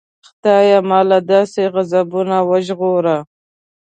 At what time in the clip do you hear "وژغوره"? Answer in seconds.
2.49-3.17